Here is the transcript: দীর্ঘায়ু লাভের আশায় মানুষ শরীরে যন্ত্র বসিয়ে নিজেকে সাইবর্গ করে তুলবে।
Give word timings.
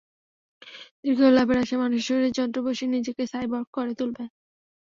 দীর্ঘায়ু 1.03 1.33
লাভের 1.33 1.61
আশায় 1.63 1.81
মানুষ 1.83 1.99
শরীরে 2.07 2.29
যন্ত্র 2.37 2.59
বসিয়ে 2.65 2.93
নিজেকে 2.95 3.23
সাইবর্গ 3.31 3.67
করে 3.75 3.93
তুলবে। 3.99 4.23